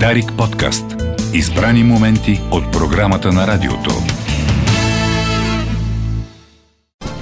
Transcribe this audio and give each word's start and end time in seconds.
Дарик 0.00 0.32
подкаст. 0.38 0.84
Избрани 1.32 1.84
моменти 1.84 2.40
от 2.50 2.72
програмата 2.72 3.32
на 3.32 3.46
радиото. 3.46 3.90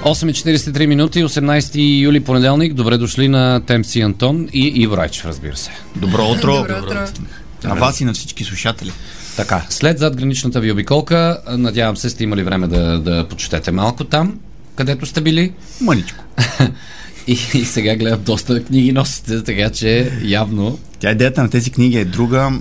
8.43 0.03 0.85
минути, 0.85 1.23
18 1.23 2.01
юли 2.01 2.23
понеделник. 2.23 2.73
Добре 2.73 2.97
дошли 2.97 3.27
на 3.27 3.61
Темси 3.65 4.01
Антон 4.01 4.49
и 4.53 4.67
Иво 4.67 4.97
Райчев, 4.97 5.25
разбира 5.25 5.55
се. 5.55 5.71
Добро 5.95 6.25
утро. 6.25 6.57
Добро 6.57 6.77
утро. 6.77 6.99
На 7.63 7.75
вас 7.75 8.01
и 8.01 8.05
на 8.05 8.13
всички 8.13 8.43
слушатели. 8.43 8.91
Така, 9.37 9.65
след 9.69 9.99
зад 9.99 10.15
граничната 10.15 10.59
ви 10.59 10.71
обиколка, 10.71 11.41
надявам 11.49 11.97
се 11.97 12.09
сте 12.09 12.23
имали 12.23 12.43
време 12.43 12.67
да, 12.67 12.99
да 12.99 13.27
почетете 13.27 13.71
малко 13.71 14.03
там, 14.03 14.39
където 14.75 15.05
сте 15.05 15.21
били. 15.21 15.53
Мъничко. 15.81 16.23
И, 17.27 17.31
и 17.53 17.65
сега 17.65 17.95
гледам 17.95 18.23
доста 18.23 18.63
книги 18.63 18.91
носите, 18.91 19.43
така 19.43 19.69
че 19.69 20.11
явно 20.23 20.79
Тя 20.99 21.11
идеята 21.11 21.43
на 21.43 21.49
тези 21.49 21.71
книги 21.71 21.97
е 21.97 22.05
друга. 22.05 22.51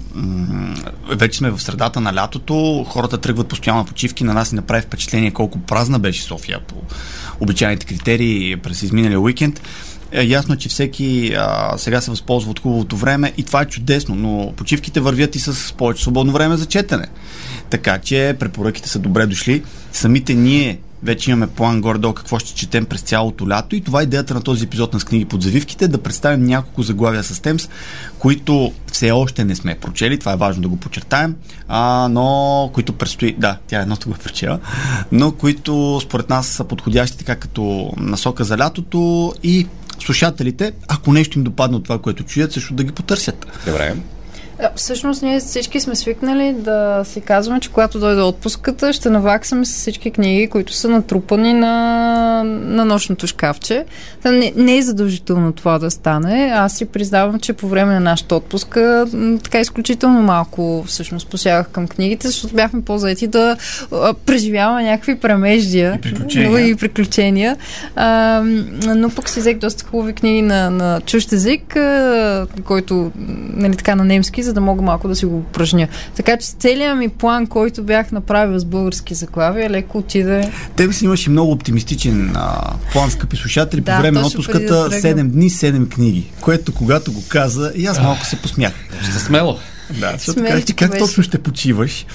Вече 1.10 1.38
сме 1.38 1.50
в 1.50 1.62
средата 1.62 2.00
на 2.00 2.14
лятото, 2.14 2.84
хората 2.88 3.18
тръгват 3.18 3.48
постоянно 3.48 3.84
почивки. 3.84 4.24
На 4.24 4.34
нас 4.34 4.52
ни 4.52 4.56
направи 4.56 4.82
впечатление 4.82 5.30
колко 5.30 5.58
празна 5.58 5.98
беше 5.98 6.22
София 6.22 6.60
по 6.60 6.74
обичайните 7.40 7.86
критерии 7.86 8.56
през 8.56 8.82
изминалия 8.82 9.20
уикенд. 9.20 9.60
Е, 10.12 10.24
ясно, 10.24 10.56
че 10.56 10.68
всеки 10.68 11.34
а, 11.36 11.78
сега 11.78 12.00
се 12.00 12.10
възползва 12.10 12.50
от 12.50 12.60
хубавото 12.60 12.96
време 12.96 13.32
и 13.36 13.42
това 13.42 13.62
е 13.62 13.66
чудесно, 13.66 14.14
но 14.14 14.52
почивките 14.56 15.00
вървят 15.00 15.36
и 15.36 15.38
с 15.38 15.74
повече 15.76 16.02
свободно 16.02 16.32
време 16.32 16.56
за 16.56 16.66
четене. 16.66 17.06
Така 17.70 17.98
че 17.98 18.36
препоръките 18.40 18.88
са 18.88 18.98
добре 18.98 19.26
дошли. 19.26 19.62
Самите 19.92 20.34
ние 20.34 20.78
вече 21.02 21.30
имаме 21.30 21.46
план 21.46 21.80
горе-долу 21.80 22.14
какво 22.14 22.38
ще 22.38 22.54
четем 22.54 22.84
през 22.84 23.00
цялото 23.00 23.48
лято. 23.48 23.76
И 23.76 23.80
това 23.80 24.00
е 24.00 24.02
идеята 24.02 24.34
на 24.34 24.42
този 24.42 24.64
епизод 24.64 24.92
на 24.92 25.00
с 25.00 25.04
книги 25.04 25.24
под 25.24 25.42
завивките, 25.42 25.88
да 25.88 26.02
представим 26.02 26.46
няколко 26.46 26.82
заглавия 26.82 27.24
с 27.24 27.40
Темс, 27.40 27.68
които 28.18 28.72
все 28.92 29.10
още 29.10 29.44
не 29.44 29.56
сме 29.56 29.74
прочели, 29.74 30.18
това 30.18 30.32
е 30.32 30.36
важно 30.36 30.62
да 30.62 30.68
го 30.68 30.76
подчертаем, 30.76 31.36
а, 31.68 32.08
но 32.10 32.70
които 32.72 32.92
предстои, 32.92 33.36
да, 33.38 33.58
тя 33.66 33.78
е 33.78 33.82
едното 33.82 34.08
го 34.08 34.14
е 34.14 34.18
прочела, 34.18 34.58
но 35.12 35.32
които 35.32 36.00
според 36.02 36.30
нас 36.30 36.46
са 36.46 36.64
подходящи 36.64 37.18
така 37.18 37.36
като 37.36 37.92
насока 37.96 38.44
за 38.44 38.58
лятото. 38.58 39.32
И 39.42 39.66
слушателите, 39.98 40.72
ако 40.88 41.12
нещо 41.12 41.38
им 41.38 41.44
допадне 41.44 41.76
от 41.76 41.84
това, 41.84 41.98
което 41.98 42.24
чуят, 42.24 42.52
също 42.52 42.74
да 42.74 42.84
ги 42.84 42.92
потърсят. 42.92 43.46
Добре. 43.66 43.94
А, 44.60 44.68
Всъщност 44.76 45.22
ние 45.22 45.40
всички 45.40 45.80
сме 45.80 45.94
свикнали 45.96 46.52
да 46.52 47.02
си 47.04 47.20
казваме, 47.20 47.60
че 47.60 47.70
когато 47.70 47.98
дойде 47.98 48.22
отпуската, 48.22 48.92
ще 48.92 49.10
наваксаме 49.10 49.64
с 49.64 49.68
всички 49.74 50.10
книги, 50.10 50.48
които 50.48 50.72
са 50.72 50.88
натрупани 50.88 51.52
на, 51.52 52.42
на 52.44 52.84
нощното 52.84 53.26
шкафче. 53.26 53.84
Не, 54.24 54.52
не 54.56 54.76
е 54.76 54.82
задължително 54.82 55.52
това 55.52 55.78
да 55.78 55.90
стане. 55.90 56.52
Аз 56.54 56.76
си 56.76 56.84
признавам, 56.84 57.40
че 57.40 57.52
по 57.52 57.68
време 57.68 57.94
на 57.94 58.00
нашата 58.00 58.34
отпуска 58.34 59.06
така 59.44 59.60
изключително 59.60 60.22
малко 60.22 60.84
всъщност 60.86 61.28
посягах 61.28 61.68
към 61.68 61.88
книгите, 61.88 62.26
защото 62.28 62.54
бяхме 62.54 62.82
по-заети 62.82 63.26
да 63.26 63.56
преживяваме 64.26 64.84
някакви 64.84 65.14
премеждия 65.18 65.94
И 65.94 66.00
приключения. 66.00 66.68
и 66.68 66.74
приключения. 66.74 67.56
А, 67.96 68.42
но 68.96 69.10
пък 69.10 69.28
си 69.28 69.40
взех 69.40 69.58
доста 69.58 69.84
хубави 69.84 70.12
книги 70.12 70.42
на, 70.42 70.70
на 70.70 71.00
чужд 71.00 71.32
език, 71.32 71.76
който, 72.64 73.12
нали 73.54 73.76
така, 73.76 73.94
на 73.94 74.04
немски, 74.04 74.41
за 74.42 74.52
да 74.52 74.60
мога 74.60 74.82
малко 74.82 75.08
да 75.08 75.16
си 75.16 75.26
го 75.26 75.36
упражня. 75.36 75.88
Така 76.14 76.36
че 76.36 76.46
целият 76.46 76.98
ми 76.98 77.08
план, 77.08 77.46
който 77.46 77.82
бях 77.82 78.12
направил 78.12 78.58
с 78.58 78.64
български 78.64 79.14
заглавия, 79.14 79.70
леко 79.70 79.98
отиде. 79.98 80.50
Тебе 80.76 80.92
си 80.92 81.04
имаш 81.04 81.26
и 81.26 81.30
много 81.30 81.52
оптимистичен 81.52 82.32
а, 82.34 82.72
план, 82.92 83.10
скъпи 83.10 83.36
слушатели, 83.36 83.80
Да, 83.80 83.96
по 83.96 84.02
време 84.02 84.20
на 84.20 84.26
отпуската 84.26 84.88
да 84.88 84.90
тръгнем. 84.90 85.28
7 85.28 85.30
дни, 85.30 85.50
7 85.50 85.88
книги, 85.88 86.30
което 86.40 86.74
когато 86.74 87.12
го 87.12 87.22
каза, 87.28 87.72
и 87.76 87.86
аз 87.86 88.02
малко 88.02 88.24
се 88.26 88.36
посмях. 88.36 88.72
Ще 89.02 89.12
смело. 89.12 89.58
Да, 90.00 90.12
защото 90.16 90.44
казах, 90.44 90.64
ти 90.64 90.74
как 90.74 90.98
точно 90.98 91.22
ще 91.22 91.38
почиваш? 91.38 92.06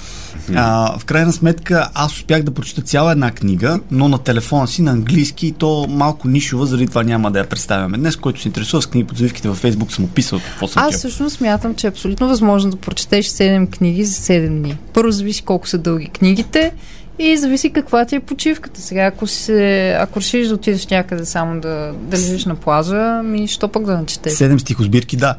А, 0.54 0.98
в 0.98 1.04
крайна 1.04 1.32
сметка 1.32 1.90
аз 1.94 2.12
успях 2.12 2.42
да 2.42 2.50
прочета 2.50 2.82
цяла 2.82 3.12
една 3.12 3.30
книга, 3.30 3.80
но 3.90 4.08
на 4.08 4.18
телефона 4.18 4.68
си 4.68 4.82
на 4.82 4.90
английски 4.90 5.46
и 5.46 5.52
то 5.52 5.86
малко 5.88 6.28
нишова, 6.28 6.66
заради 6.66 6.86
това 6.86 7.02
няма 7.02 7.30
да 7.30 7.38
я 7.38 7.48
представяме. 7.48 7.98
Днес, 7.98 8.16
който 8.16 8.40
се 8.40 8.48
интересува 8.48 8.82
с 8.82 8.86
книги 8.86 9.06
по 9.06 9.14
завивките 9.14 9.48
във 9.48 9.58
Фейсбук, 9.58 9.92
съм 9.92 10.04
описал 10.04 10.40
какво 10.40 10.68
съм 10.68 10.82
Аз 10.82 10.96
всъщност 10.96 11.36
смятам, 11.36 11.74
че 11.74 11.86
е 11.86 11.90
абсолютно 11.90 12.28
възможно 12.28 12.70
да 12.70 12.76
прочетеш 12.76 13.26
7 13.26 13.70
книги 13.70 14.04
за 14.04 14.14
7 14.14 14.48
дни. 14.48 14.78
Първо 14.94 15.10
зависи 15.10 15.42
колко 15.42 15.68
са 15.68 15.78
дълги 15.78 16.08
книгите 16.08 16.72
и 17.18 17.36
зависи 17.36 17.70
каква 17.70 18.04
ти 18.04 18.16
е 18.16 18.20
почивката. 18.20 18.80
Сега, 18.80 19.02
ако, 19.02 19.26
се, 19.26 19.90
ако 20.00 20.20
решиш 20.20 20.48
да 20.48 20.54
отидеш 20.54 20.86
някъде 20.86 21.24
само 21.24 21.60
да, 21.60 21.92
да 22.02 22.16
лежиш 22.16 22.44
на 22.44 22.54
плажа, 22.54 23.22
ми 23.22 23.48
що 23.48 23.68
пък 23.68 23.84
да 23.84 23.98
не 23.98 24.06
четеш? 24.06 24.32
Седем 24.32 24.60
стихосбирки, 24.60 25.16
да. 25.16 25.34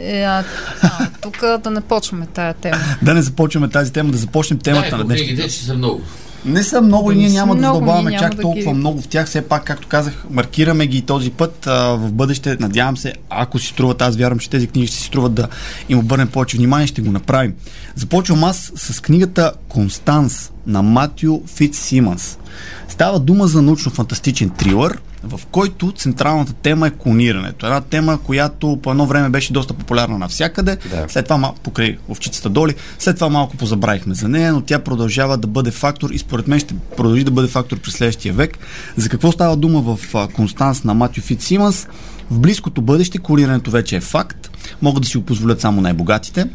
Е, 0.00 0.22
а, 0.22 0.44
а, 0.82 1.08
тук 1.22 1.40
да 1.64 1.70
не 1.70 1.80
почваме 1.80 2.26
тая 2.26 2.54
тема. 2.54 2.76
Да 3.02 3.14
не 3.14 3.22
започваме 3.22 3.68
тази 3.68 3.92
тема, 3.92 4.10
да 4.10 4.18
започнем 4.18 4.58
темата 4.58 4.96
на 4.98 5.04
днес. 5.04 5.20
че 5.20 5.64
са 5.64 5.74
много. 5.74 6.00
Не 6.44 6.62
са 6.62 6.80
много 6.80 7.12
и 7.12 7.16
ние 7.16 7.28
няма 7.28 7.54
да 7.54 7.58
много, 7.58 7.74
задълбаваме 7.74 8.10
ние 8.10 8.18
няма 8.18 8.30
чак 8.30 8.36
да 8.36 8.42
толкова 8.42 8.72
ги- 8.72 8.78
много 8.78 9.02
в 9.02 9.08
тях. 9.08 9.26
Все 9.26 9.42
пак, 9.42 9.64
както 9.64 9.88
казах, 9.88 10.24
маркираме 10.30 10.86
ги 10.86 11.02
този 11.02 11.30
път 11.30 11.66
а, 11.66 11.72
в 11.88 12.12
бъдеще. 12.12 12.56
Надявам 12.60 12.96
се, 12.96 13.12
ако 13.30 13.58
си 13.58 13.66
струват, 13.66 14.02
аз 14.02 14.16
вярвам, 14.16 14.38
че 14.38 14.50
тези 14.50 14.66
книги 14.66 14.86
ще 14.86 14.96
си 14.96 15.04
струват 15.04 15.34
да 15.34 15.48
им 15.88 15.98
обърнем 15.98 16.28
повече 16.28 16.56
внимание, 16.56 16.86
ще 16.86 17.02
го 17.02 17.12
направим. 17.12 17.54
Започвам 17.94 18.44
аз 18.44 18.72
с 18.76 19.02
книгата 19.02 19.52
Констанс 19.68 20.50
на 20.66 20.82
Матю 20.82 21.42
Фитц 21.46 21.78
Симънс. 21.78 22.38
Става 23.00 23.20
дума 23.20 23.46
за 23.46 23.62
научно-фантастичен 23.62 24.56
трилър, 24.56 24.98
в 25.22 25.40
който 25.50 25.92
централната 25.92 26.52
тема 26.52 26.86
е 26.86 26.90
клонирането. 26.90 27.66
Една 27.66 27.80
тема, 27.80 28.18
която 28.24 28.78
по 28.82 28.90
едно 28.90 29.06
време 29.06 29.28
беше 29.28 29.52
доста 29.52 29.74
популярна 29.74 30.18
навсякъде. 30.18 30.76
Да. 30.90 31.06
След 31.08 31.24
това 31.24 31.52
покрай 31.62 31.98
овчицата 32.08 32.48
Доли, 32.48 32.74
след 32.98 33.14
това 33.16 33.28
малко 33.28 33.56
позабравихме 33.56 34.14
за 34.14 34.28
нея, 34.28 34.52
но 34.52 34.60
тя 34.60 34.78
продължава 34.78 35.36
да 35.36 35.46
бъде 35.46 35.70
фактор 35.70 36.10
и 36.10 36.18
според 36.18 36.48
мен 36.48 36.60
ще 36.60 36.74
продължи 36.96 37.24
да 37.24 37.30
бъде 37.30 37.48
фактор 37.48 37.78
през 37.78 37.94
следващия 37.94 38.34
век. 38.34 38.58
За 38.96 39.08
какво 39.08 39.32
става 39.32 39.56
дума 39.56 39.80
в 39.80 40.28
Констанс 40.32 40.84
на 40.84 40.94
Матю 40.94 41.20
Фит 41.20 41.42
Симънс? 41.42 41.86
В 42.30 42.38
близкото 42.38 42.82
бъдеще 42.82 43.18
клонирането 43.18 43.70
вече 43.70 43.96
е 43.96 44.00
факт. 44.00 44.50
Могат 44.82 45.02
да 45.02 45.08
си 45.08 45.16
го 45.18 45.24
позволят 45.24 45.60
само 45.60 45.80
най-богатите. 45.80 46.46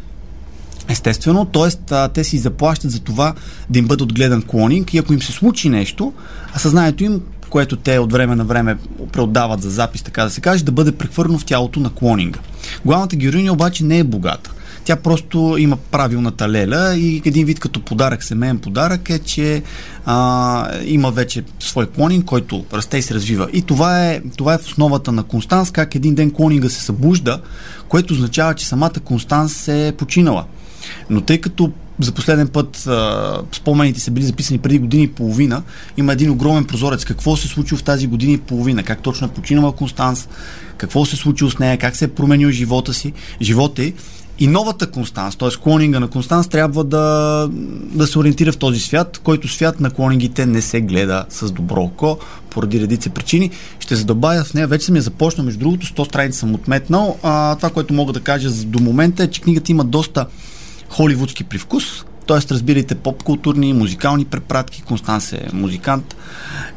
Естествено, 0.88 1.44
т.е. 1.44 2.08
те 2.08 2.24
си 2.24 2.38
заплащат 2.38 2.90
за 2.90 3.00
това 3.00 3.34
да 3.70 3.78
им 3.78 3.86
бъде 3.86 4.02
отгледан 4.02 4.42
клонинг 4.42 4.94
и 4.94 4.98
ако 4.98 5.12
им 5.12 5.22
се 5.22 5.32
случи 5.32 5.68
нещо, 5.68 6.12
а 6.54 6.58
съзнанието 6.58 7.04
им, 7.04 7.20
което 7.50 7.76
те 7.76 7.98
от 7.98 8.12
време 8.12 8.36
на 8.36 8.44
време 8.44 8.76
преотдават 9.12 9.62
за 9.62 9.70
запис, 9.70 10.02
така 10.02 10.24
да 10.24 10.30
се 10.30 10.40
каже, 10.40 10.64
да 10.64 10.72
бъде 10.72 10.92
прехвърлено 10.92 11.38
в 11.38 11.44
тялото 11.44 11.80
на 11.80 11.90
клонинга. 11.90 12.40
Главната 12.84 13.16
героиня 13.16 13.52
обаче 13.52 13.84
не 13.84 13.98
е 13.98 14.04
богата. 14.04 14.52
Тя 14.84 14.96
просто 14.96 15.56
има 15.58 15.76
правилната 15.76 16.48
леля 16.48 16.94
и 16.96 17.22
един 17.24 17.46
вид 17.46 17.60
като 17.60 17.80
подарък, 17.80 18.24
семейен 18.24 18.58
подарък 18.58 19.10
е, 19.10 19.18
че 19.18 19.62
а, 20.04 20.80
има 20.84 21.10
вече 21.10 21.42
свой 21.60 21.86
клонинг, 21.86 22.24
който 22.24 22.64
расте 22.72 22.98
и 22.98 23.02
се 23.02 23.14
развива. 23.14 23.48
И 23.52 23.62
това 23.62 24.06
е, 24.06 24.20
това 24.36 24.54
е 24.54 24.58
в 24.58 24.66
основата 24.66 25.12
на 25.12 25.22
Констанс, 25.22 25.70
как 25.70 25.94
един 25.94 26.14
ден 26.14 26.30
клонинга 26.30 26.68
се 26.68 26.80
събужда, 26.80 27.40
което 27.88 28.14
означава, 28.14 28.54
че 28.54 28.66
самата 28.66 29.00
Констанс 29.04 29.68
е 29.68 29.94
починала. 29.98 30.44
Но 31.10 31.20
тъй 31.20 31.40
като 31.40 31.72
за 32.00 32.12
последен 32.12 32.48
път 32.48 32.86
а, 32.86 33.40
спомените 33.52 34.00
са 34.00 34.10
били 34.10 34.24
записани 34.24 34.58
преди 34.58 34.78
години 34.78 35.02
и 35.02 35.08
половина, 35.08 35.62
има 35.96 36.12
един 36.12 36.30
огромен 36.30 36.64
прозорец. 36.64 37.04
Какво 37.04 37.36
се 37.36 37.48
случило 37.48 37.78
в 37.78 37.82
тази 37.82 38.06
година 38.06 38.32
и 38.32 38.38
половина? 38.38 38.82
Как 38.82 39.02
точно 39.02 39.26
е 39.26 39.30
починала 39.30 39.72
Констанс? 39.72 40.28
Какво 40.76 41.04
се 41.04 41.16
случило 41.16 41.50
с 41.50 41.58
нея? 41.58 41.78
Как 41.78 41.96
се 41.96 42.04
е 42.04 42.08
променил 42.08 42.50
живота 42.50 42.94
си? 42.94 43.12
Живота 43.42 43.82
й? 43.82 43.94
И 44.38 44.46
новата 44.46 44.90
Констанс, 44.90 45.36
т.е. 45.36 45.48
клонинга 45.62 46.00
на 46.00 46.08
Констанс, 46.08 46.48
трябва 46.48 46.84
да, 46.84 47.48
да 47.94 48.06
се 48.06 48.18
ориентира 48.18 48.52
в 48.52 48.56
този 48.56 48.80
свят, 48.80 49.20
който 49.24 49.48
свят 49.48 49.80
на 49.80 49.90
клонингите 49.90 50.46
не 50.46 50.62
се 50.62 50.80
гледа 50.80 51.24
с 51.28 51.50
добро 51.50 51.82
око, 51.82 52.18
поради 52.50 52.80
редица 52.80 53.10
причини. 53.10 53.50
Ще 53.80 53.96
задобавя 53.96 54.44
в 54.44 54.54
нея, 54.54 54.66
вече 54.66 54.86
съм 54.86 54.96
я 54.96 55.02
започнал, 55.02 55.44
между 55.44 55.60
другото, 55.60 55.86
100 55.86 56.04
страници 56.04 56.38
съм 56.38 56.54
отметнал. 56.54 57.18
А, 57.22 57.56
това, 57.56 57.70
което 57.70 57.94
мога 57.94 58.12
да 58.12 58.20
кажа 58.20 58.50
до 58.50 58.78
момента 58.78 59.22
е, 59.22 59.30
че 59.30 59.40
книгата 59.40 59.72
има 59.72 59.84
доста 59.84 60.26
холивудски 60.88 61.44
привкус, 61.44 62.04
т.е. 62.26 62.50
разбирайте 62.50 62.94
поп-културни, 62.94 63.72
музикални 63.72 64.24
препратки, 64.24 64.82
Констанс 64.82 65.32
е 65.32 65.48
музикант 65.52 66.16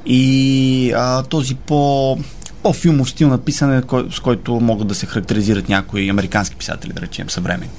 и 0.06 0.94
а, 0.96 1.24
този 1.24 1.56
по 1.56 2.18
по-филмов 2.64 3.10
стил 3.10 3.28
на 3.28 3.38
писане, 3.38 3.82
кой, 3.82 4.08
с 4.12 4.20
който 4.20 4.60
могат 4.60 4.88
да 4.88 4.96
се 4.96 5.06
характеризират 5.06 5.70
някои 5.70 6.10
американски 6.10 6.56
писатели, 6.56 6.94
да 6.94 7.02
речем, 7.02 7.30
съвремени. 7.30 7.70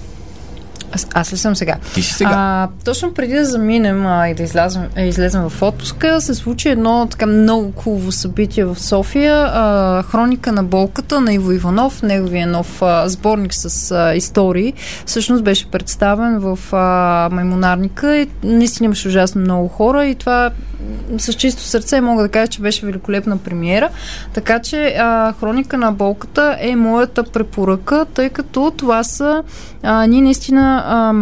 Аз, 0.92 1.06
аз 1.14 1.32
ли 1.32 1.36
съм 1.36 1.56
сега? 1.56 1.76
Ти 1.94 2.02
си 2.02 2.12
сега. 2.12 2.30
А, 2.34 2.68
точно 2.84 3.14
преди 3.14 3.34
да 3.34 3.44
заминем 3.44 4.06
а, 4.06 4.28
и 4.28 4.34
да 4.34 4.42
излезем, 4.42 4.82
е, 4.96 5.06
излезем 5.06 5.48
в 5.48 5.62
отпуска, 5.62 6.20
се 6.20 6.34
случи 6.34 6.68
едно 6.68 7.08
така 7.10 7.26
много 7.26 7.72
хубаво 7.76 8.12
събитие 8.12 8.64
в 8.64 8.80
София. 8.80 9.50
А, 9.54 10.02
хроника 10.02 10.52
на 10.52 10.64
болката 10.64 11.20
на 11.20 11.34
Иво 11.34 11.52
Иванов, 11.52 12.02
неговия 12.02 12.46
нов 12.46 12.82
а, 12.82 13.08
сборник 13.08 13.54
с 13.54 13.90
а, 13.90 14.14
истории, 14.14 14.72
всъщност 15.06 15.44
беше 15.44 15.70
представен 15.70 16.38
в 16.38 16.58
а, 16.72 17.28
Маймонарника 17.32 18.16
и 18.16 18.28
наистина 18.42 18.84
имаше 18.84 19.08
ужасно 19.08 19.40
много 19.40 19.68
хора 19.68 20.06
и 20.06 20.14
това 20.14 20.50
с 21.18 21.32
чисто 21.32 21.62
сърце 21.62 22.00
мога 22.00 22.22
да 22.22 22.28
кажа, 22.28 22.48
че 22.48 22.60
беше 22.60 22.86
великолепна 22.86 23.36
премиера. 23.36 23.88
Така 24.34 24.58
че 24.58 24.96
а, 24.98 25.32
Хроника 25.32 25.78
на 25.78 25.92
болката 25.92 26.56
е 26.60 26.76
моята 26.76 27.24
препоръка, 27.24 28.04
тъй 28.04 28.28
като 28.30 28.72
това 28.76 29.04
са 29.04 29.42
а, 29.82 30.06
ние 30.06 30.22
наистина 30.22 30.84
а, 30.86 31.12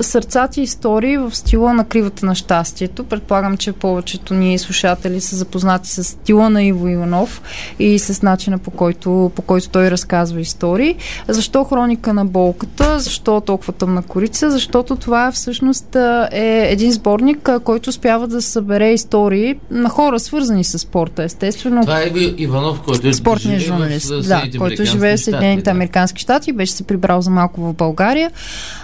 сърцати 0.00 0.60
истории 0.60 1.18
в 1.18 1.36
стила 1.36 1.74
на 1.74 1.84
кривата 1.84 2.26
на 2.26 2.34
щастието. 2.34 3.04
Предполагам, 3.04 3.56
че 3.56 3.72
повечето 3.72 4.34
ни 4.34 4.58
слушатели 4.58 5.20
са 5.20 5.36
запознати 5.36 5.90
с 5.90 6.04
стила 6.04 6.50
на 6.50 6.62
Иво 6.62 6.88
Иванов 6.88 7.42
и 7.78 7.98
с 7.98 8.22
начина 8.22 8.58
по 8.58 8.70
който, 8.70 9.32
по 9.34 9.42
който 9.42 9.68
той 9.68 9.90
разказва 9.90 10.40
истории. 10.40 10.96
Защо 11.28 11.64
хроника 11.64 12.14
на 12.14 12.24
болката? 12.24 12.98
Защо 12.98 13.40
толкова 13.40 13.72
тъмна 13.72 14.02
корица? 14.02 14.50
Защото 14.50 14.96
това 14.96 15.32
всъщност 15.32 15.96
е 16.32 16.66
един 16.70 16.92
сборник, 16.92 17.50
който 17.64 17.90
успява 17.90 18.28
да 18.28 18.42
събере 18.42 18.92
истории 18.92 19.54
на 19.70 19.88
хора, 19.88 20.20
свързани 20.20 20.64
с 20.64 20.78
спорта, 20.78 21.22
естествено. 21.24 21.80
Това 21.80 22.00
е 22.00 22.10
Иванов, 22.38 22.80
който 22.80 23.08
е 23.08 23.12
спортният 23.12 23.62
журналист, 23.62 24.08
да, 24.28 24.42
който 24.58 24.84
живее 24.84 25.16
в 25.16 25.20
Съединените 25.20 25.64
да. 25.64 25.70
американски 25.70 26.22
щати, 26.22 26.52
беше 26.52 26.72
се 26.72 26.82
прибрал 26.82 27.20
за 27.20 27.30
малко 27.30 27.60
в 27.60 27.74
България. 27.74 28.30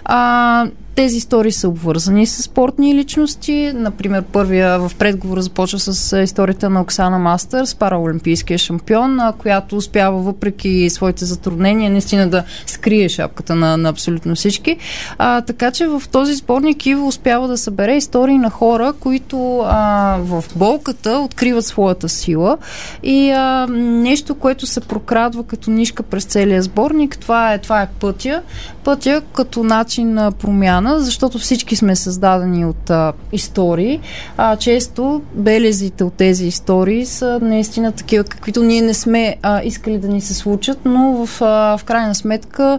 А, 0.04 0.66
тези 0.96 1.16
истории 1.16 1.52
са 1.52 1.68
обвързани 1.68 2.26
с 2.26 2.42
спортни 2.42 2.94
личности. 2.94 3.72
Например, 3.74 4.22
първия 4.22 4.78
в 4.78 4.92
предговора 4.98 5.42
започва 5.42 5.78
с 5.78 6.22
историята 6.22 6.70
на 6.70 6.80
Оксана 6.80 7.18
Мастърс, 7.18 7.74
параолимпийския 7.74 8.58
шампион, 8.58 9.20
която 9.38 9.76
успява 9.76 10.18
въпреки 10.18 10.90
своите 10.90 11.24
затруднения 11.24 11.90
наистина 11.90 12.28
да 12.28 12.44
скрие 12.66 13.08
шапката 13.08 13.54
на, 13.54 13.76
на 13.76 13.88
абсолютно 13.88 14.34
всички. 14.34 14.76
А, 15.18 15.40
така 15.40 15.70
че 15.70 15.86
в 15.86 16.02
този 16.12 16.34
сборник 16.34 16.86
Иво 16.86 17.06
успява 17.06 17.48
да 17.48 17.58
събере 17.58 17.96
истории 17.96 18.38
на 18.38 18.50
хора, 18.50 18.92
които 19.00 19.58
а, 19.58 20.16
в 20.20 20.44
болката 20.56 21.18
откриват 21.18 21.64
своята 21.64 22.08
сила 22.08 22.58
и 23.02 23.30
а, 23.30 23.66
нещо, 23.76 24.34
което 24.34 24.66
се 24.66 24.80
прокрадва 24.80 25.44
като 25.44 25.70
нишка 25.70 26.02
през 26.02 26.24
целия 26.24 26.62
сборник, 26.62 27.18
това 27.18 27.52
е, 27.52 27.58
това 27.58 27.82
е 27.82 27.88
пътя. 28.00 28.42
Пътя 28.84 29.22
като 29.32 29.64
начин 29.64 30.14
на 30.14 30.32
промяна 30.32 30.85
промяна, 30.86 31.00
защото 31.00 31.38
всички 31.38 31.76
сме 31.76 31.96
създадени 31.96 32.64
от 32.64 32.90
а, 32.90 33.12
истории. 33.32 34.00
А, 34.36 34.56
често 34.56 35.22
белезите 35.34 36.04
от 36.04 36.14
тези 36.14 36.46
истории 36.46 37.06
са 37.06 37.38
наистина 37.42 37.92
такива, 37.92 38.24
каквито 38.24 38.62
ние 38.62 38.82
не 38.82 38.94
сме 38.94 39.36
а, 39.42 39.62
искали 39.62 39.98
да 39.98 40.08
ни 40.08 40.20
се 40.20 40.34
случат, 40.34 40.78
но 40.84 41.26
в, 41.26 41.42
а, 41.42 41.78
в 41.78 41.84
крайна 41.84 42.14
сметка 42.14 42.78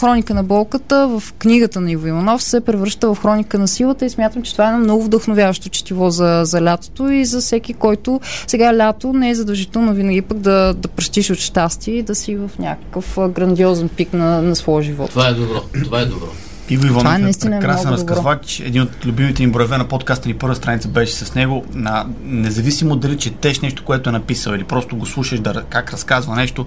Хроника 0.00 0.34
на 0.34 0.44
болката 0.44 1.08
в 1.08 1.32
книгата 1.38 1.80
на 1.80 1.90
Иво 1.92 2.06
Иванов 2.06 2.42
се 2.42 2.60
превръща 2.60 3.14
в 3.14 3.18
хроника 3.22 3.58
на 3.58 3.68
силата 3.68 4.04
и 4.04 4.10
смятам, 4.10 4.42
че 4.42 4.52
това 4.52 4.64
е 4.64 4.68
едно 4.68 4.78
много 4.78 5.02
вдъхновяващо 5.02 5.68
четиво 5.68 6.10
за, 6.10 6.42
за 6.44 6.62
лятото 6.62 7.08
и 7.08 7.24
за 7.24 7.40
всеки, 7.40 7.74
който 7.74 8.20
сега 8.46 8.76
лято 8.76 9.12
не 9.12 9.30
е 9.30 9.34
задължително 9.34 9.94
винаги 9.94 10.22
пък 10.22 10.38
да, 10.38 10.74
да 10.74 10.88
пръщиш 10.88 11.30
от 11.30 11.38
щастие 11.38 11.94
и 11.94 12.02
да 12.02 12.14
си 12.14 12.36
в 12.36 12.50
някакъв 12.58 13.18
грандиозен 13.28 13.88
пик 13.88 14.12
на, 14.12 14.42
на 14.42 14.56
своя 14.56 14.82
живот. 14.82 15.10
Това 15.10 15.28
е 15.28 15.32
добро. 15.32 15.60
Това 15.84 16.00
е 16.00 16.04
добро. 16.04 16.28
Иво 16.70 16.86
Иванов 16.86 17.20
е, 17.20 17.46
е 17.46 17.50
прекрасен 17.50 17.90
разказвач. 17.90 18.60
Един 18.60 18.82
от 18.82 19.06
любимите 19.06 19.42
им 19.42 19.52
броеве 19.52 19.78
на 19.78 19.88
подкаста 19.88 20.28
ни 20.28 20.34
първа 20.34 20.56
страница 20.56 20.88
беше 20.88 21.12
с 21.12 21.34
него. 21.34 21.64
На, 21.72 22.06
независимо 22.24 22.96
дали 22.96 23.18
четеш 23.18 23.60
нещо, 23.60 23.84
което 23.84 24.08
е 24.08 24.12
написал 24.12 24.52
или 24.52 24.64
просто 24.64 24.96
го 24.96 25.06
слушаш 25.06 25.40
да, 25.40 25.62
как 25.70 25.92
разказва 25.92 26.36
нещо, 26.36 26.66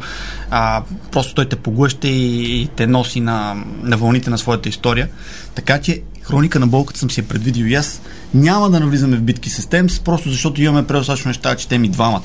а, 0.50 0.84
просто 1.12 1.34
той 1.34 1.46
те 1.46 1.56
поглъща 1.56 2.08
и, 2.08 2.62
и 2.62 2.68
те 2.68 2.88
носи 2.88 3.20
на, 3.20 3.64
на 3.84 3.98
вълните 3.98 4.30
на 4.30 4.38
своята 4.38 4.70
история. 4.70 5.10
Така 5.56 5.82
че 5.82 6.02
хроника 6.22 6.60
на 6.60 6.68
болката 6.68 7.00
съм 7.00 7.12
си 7.12 7.20
я 7.20 7.28
предвидил 7.28 7.66
и 7.66 7.76
аз. 7.76 8.02
Няма 8.34 8.70
да 8.70 8.80
навлизаме 8.80 9.18
в 9.18 9.22
битки 9.22 9.50
с 9.50 9.66
Темс, 9.66 10.00
просто 10.00 10.30
защото 10.30 10.62
имаме 10.62 10.88
предостатъчно 10.88 11.30
неща, 11.30 11.56
че 11.56 11.68
те 11.68 11.78
ми 11.78 11.90
двамата. 11.90 12.22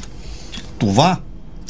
Това, 0.78 1.16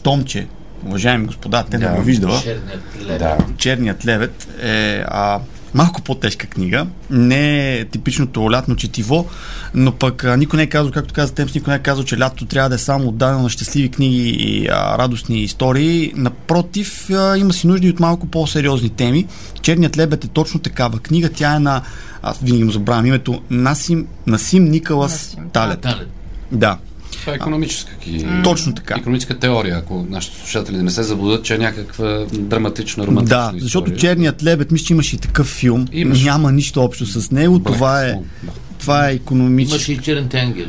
Томче, 0.03 0.47
уважаеми 0.87 1.27
господа, 1.27 1.65
те 1.71 1.79
да, 1.79 1.91
не 1.91 1.97
го 1.97 2.03
виждава. 2.03 2.41
Черният 2.43 2.83
левет. 3.07 3.19
Да. 3.19 3.37
Черният 3.57 4.07
левет 4.07 4.49
е 4.63 5.05
а, 5.09 5.41
малко 5.75 6.03
по-тежка 6.03 6.47
книга. 6.47 6.87
Не 7.11 7.75
е 7.75 7.85
типичното 7.85 8.53
лятно 8.53 8.77
четиво, 8.77 9.27
но 9.75 9.93
пък 9.93 10.25
а, 10.25 10.37
никой 10.37 10.57
не 10.57 10.63
е 10.63 10.67
казал, 10.67 10.93
както 10.93 11.15
каза 11.15 11.35
Темс, 11.35 11.55
никой 11.55 11.71
не 11.71 11.77
е 11.77 11.83
казал, 11.83 12.05
че 12.05 12.19
лятото 12.19 12.47
трябва 12.47 12.69
да 12.69 12.75
е 12.75 12.79
само 12.79 13.09
отдадено 13.09 13.43
на 13.43 13.49
щастливи 13.49 13.89
книги 13.89 14.29
и 14.29 14.69
а, 14.69 14.99
радостни 14.99 15.43
истории. 15.43 16.13
Напротив, 16.17 17.11
а, 17.11 17.39
има 17.39 17.53
си 17.53 17.67
нужди 17.67 17.91
от 17.91 18.01
малко 18.01 18.27
по-сериозни 18.27 18.91
теми. 18.91 19.27
Черният 19.63 19.97
лебед 19.97 20.25
е 20.25 20.29
точно 20.29 20.61
такава 20.61 20.99
книга. 20.99 21.31
Тя 21.35 21.57
е 21.57 21.59
на, 21.59 21.83
аз 22.23 22.39
винаги 22.43 22.65
му 22.65 22.71
забравям 22.71 23.07
името, 23.07 23.43
Насим, 23.51 24.07
Насим 24.27 24.65
Николас 24.65 25.13
Насим. 25.13 25.51
Талет. 25.51 25.81
Талет. 25.81 26.09
Да. 26.53 26.79
Това 27.25 27.33
е 27.33 27.37
економическа, 27.37 27.93
а, 28.27 28.43
точно 28.43 28.75
така. 28.75 28.95
економическа 28.99 29.39
теория, 29.39 29.77
ако 29.77 30.07
нашите 30.11 30.39
слушатели 30.39 30.83
не 30.83 30.91
се 30.91 31.03
заблудят, 31.03 31.45
че 31.45 31.55
е 31.55 31.59
някаква 31.59 32.27
драматична, 32.33 33.07
романтична 33.07 33.37
Да, 33.37 33.53
защото 33.59 33.91
история. 33.91 34.01
Черният 34.01 34.43
лебед, 34.43 34.71
мисля, 34.71 34.87
че 34.87 34.93
имаше 34.93 35.17
и 35.17 35.19
такъв 35.19 35.47
филм. 35.47 35.87
Имаш. 35.93 36.23
Няма 36.23 36.53
нищо 36.53 36.83
общо 36.83 37.07
с 37.07 37.31
него. 37.31 37.59
Брек, 37.59 37.75
това 37.75 38.05
е, 38.05 38.13
да. 38.13 38.21
това 38.79 39.09
е 39.11 39.15
економически. 39.15 39.93
Имаше 39.93 39.93
и 39.93 40.05
Черен 40.05 40.29
тенгел. 40.29 40.67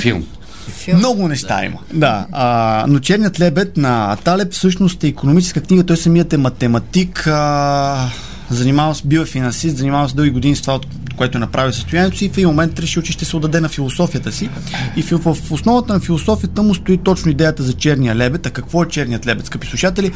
Филм. 0.00 0.26
Филм. 0.68 0.98
Много 0.98 1.28
неща 1.28 1.56
да. 1.56 1.64
има. 1.64 1.78
Да. 1.92 2.26
А, 2.32 2.84
но 2.88 2.98
Черният 2.98 3.40
лебед 3.40 3.76
на 3.76 4.16
Талеб 4.16 4.52
всъщност 4.52 5.04
е 5.04 5.08
економическа 5.08 5.60
книга. 5.60 5.84
Той 5.84 5.96
самият 5.96 6.32
е 6.32 6.36
математик. 6.36 7.26
А, 7.26 8.10
занимава 8.50 8.94
се, 8.94 9.02
бил 9.04 9.20
е 9.20 9.26
финансист, 9.26 9.76
занимава 9.76 10.08
се 10.08 10.14
дълги 10.14 10.30
години 10.30 10.56
с 10.56 10.60
това, 10.60 10.80
което 11.22 11.38
направи 11.38 11.72
състоянието 11.72 12.18
си 12.18 12.24
и 12.24 12.28
в 12.28 12.32
един 12.32 12.48
момент 12.48 12.78
решил, 12.78 13.02
че 13.02 13.12
ще 13.12 13.24
се 13.24 13.36
отдаде 13.36 13.60
на 13.60 13.68
философията 13.68 14.32
си. 14.32 14.50
И 14.96 15.02
в, 15.02 15.34
в 15.34 15.52
основата 15.52 15.92
на 15.92 16.00
философията 16.00 16.62
му 16.62 16.74
стои 16.74 16.98
точно 16.98 17.30
идеята 17.30 17.62
за 17.62 17.72
черния 17.72 18.16
лебед. 18.16 18.46
А 18.46 18.50
какво 18.50 18.82
е 18.82 18.88
черният 18.88 19.26
лебед, 19.26 19.46
скъпи 19.46 19.66
слушатели? 19.66 20.12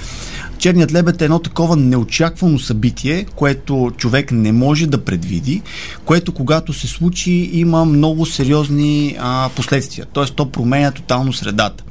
Черният 0.59 0.93
лебед 0.93 1.23
е 1.23 1.25
едно 1.25 1.39
такова 1.39 1.77
неочаквано 1.77 2.59
събитие, 2.59 3.27
което 3.37 3.93
човек 3.97 4.33
не 4.33 4.53
може 4.53 4.87
да 4.87 5.05
предвиди, 5.05 5.63
което 6.05 6.35
когато 6.35 6.73
се 6.73 6.87
случи 6.87 7.51
има 7.53 7.85
много 7.85 8.27
сериозни 8.27 9.17
а, 9.21 9.51
последствия. 9.57 10.07
Тоест 10.13 10.35
то 10.35 10.51
променя 10.51 10.91
тотално 10.91 11.33
средата. 11.33 11.85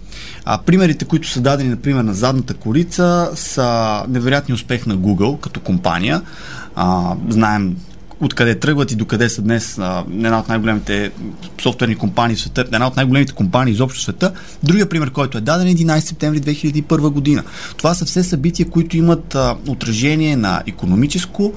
А 0.46 0.58
примерите, 0.58 1.06
които 1.06 1.30
са 1.30 1.42
дадени, 1.42 1.70
например, 1.70 2.04
на 2.04 2.14
задната 2.14 2.54
корица, 2.54 3.30
са 3.36 4.04
невероятни 4.10 4.54
успех 4.54 4.86
на 4.86 4.98
Google 4.98 5.40
като 5.40 5.60
компания. 5.60 6.22
А, 6.76 7.16
знаем 7.30 7.76
откъде 8.22 8.60
тръгват 8.60 8.92
и 8.92 8.96
докъде 8.96 9.30
са 9.30 9.42
днес 9.42 9.78
а, 9.78 10.04
една 10.10 10.40
от 10.40 10.48
най-големите 10.48 11.12
софтуерни 11.62 11.96
компании 11.96 12.36
в 12.36 12.40
света, 12.40 12.62
една 12.62 12.88
от 12.88 12.96
най-големите 12.96 13.34
компании 13.34 13.74
изобщо 13.74 14.00
в 14.00 14.04
света. 14.04 14.34
Другия 14.64 14.90
пример, 14.90 15.12
който 15.12 15.38
е 15.38 15.42
даден 15.42 15.68
е 15.68 15.76
11 15.76 16.00
септември 16.00 16.42
2001 16.42 17.10
година. 17.10 17.44
Това 17.78 17.94
са 17.94 18.06
все 18.06 18.24
събития, 18.24 18.70
които 18.70 18.98
имат 18.98 19.36
а, 19.36 19.56
отражение 19.68 20.36
на 20.36 20.62
економическо, 20.68 21.54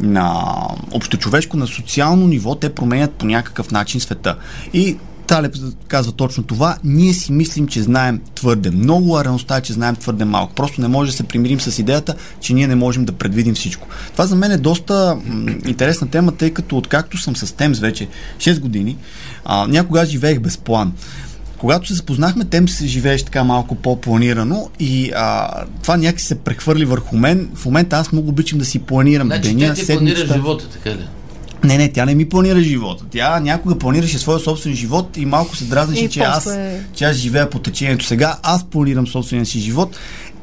на 0.00 0.44
общочовешко, 0.90 1.56
на 1.56 1.66
социално 1.66 2.26
ниво, 2.26 2.54
те 2.54 2.74
променят 2.74 3.12
по 3.12 3.26
някакъв 3.26 3.70
начин 3.70 4.00
света. 4.00 4.36
И 4.72 4.96
Талеб 5.30 5.54
казва 5.88 6.12
точно 6.12 6.42
това. 6.42 6.76
Ние 6.84 7.12
си 7.12 7.32
мислим, 7.32 7.68
че 7.68 7.82
знаем 7.82 8.20
твърде 8.34 8.70
много, 8.70 9.16
а 9.16 9.24
реалността 9.24 9.56
е, 9.56 9.60
че 9.60 9.72
знаем 9.72 9.96
твърде 9.96 10.24
малко. 10.24 10.54
Просто 10.54 10.80
не 10.80 10.88
може 10.88 11.10
да 11.10 11.16
се 11.16 11.22
примирим 11.22 11.60
с 11.60 11.78
идеята, 11.78 12.14
че 12.40 12.54
ние 12.54 12.66
не 12.66 12.74
можем 12.74 13.04
да 13.04 13.12
предвидим 13.12 13.54
всичко. 13.54 13.88
Това 14.12 14.26
за 14.26 14.36
мен 14.36 14.52
е 14.52 14.56
доста 14.56 15.18
м- 15.24 15.50
интересна 15.66 16.10
тема, 16.10 16.32
тъй 16.32 16.50
като 16.50 16.76
откакто 16.76 17.18
съм 17.18 17.36
с 17.36 17.56
Темс 17.56 17.78
вече 17.78 18.08
6 18.38 18.60
години, 18.60 18.96
а, 19.44 19.66
някога 19.66 20.06
живеех 20.06 20.40
без 20.40 20.58
план 20.58 20.92
когато 21.58 21.88
се 21.88 21.94
запознахме, 21.94 22.44
тем 22.44 22.68
се 22.68 22.86
живееш 22.86 23.22
така 23.22 23.44
малко 23.44 23.74
по-планирано 23.74 24.70
и 24.78 25.10
а, 25.14 25.50
това 25.82 25.96
някакси 25.96 26.26
се 26.26 26.34
прехвърли 26.34 26.84
върху 26.84 27.16
мен. 27.16 27.50
В 27.54 27.64
момента 27.64 27.96
аз 27.96 28.12
много 28.12 28.28
обичам 28.28 28.58
да 28.58 28.64
си 28.64 28.78
планирам 28.78 29.26
значи, 29.26 29.54
деня, 29.54 29.74
ти 29.74 29.84
седмицата. 29.84 30.26
планира 30.26 30.34
живота, 30.34 30.68
така 30.68 30.90
ли? 30.90 31.06
Не, 31.64 31.78
не, 31.78 31.92
тя 31.92 32.04
не 32.06 32.14
ми 32.14 32.28
планира 32.28 32.60
живота. 32.60 33.04
Тя 33.10 33.40
някога 33.40 33.78
планираше 33.78 34.18
своя 34.18 34.38
собствен 34.38 34.74
живот 34.74 35.16
и 35.16 35.26
малко 35.26 35.56
се 35.56 35.64
дразнеше, 35.64 36.08
че 36.08 36.20
аз, 36.20 36.58
че 36.94 37.04
аз 37.04 37.16
живея 37.16 37.50
по 37.50 37.58
течението. 37.58 38.04
Сега 38.04 38.38
аз 38.42 38.64
планирам 38.64 39.06
собствения 39.06 39.46
си 39.46 39.60
живот 39.60 39.96